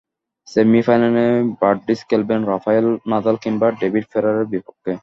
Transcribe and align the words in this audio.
সেমিফাইনালে 0.47 1.25
বার্ডিচ 1.61 1.99
খেলবেন 2.09 2.39
Rafael 2.45 2.87
Nadal 3.11 3.35
কিংবা 3.43 3.67
ডেভিড 3.81 4.05
ফেরারের 4.11 4.47
বিপক্ষে। 4.53 4.91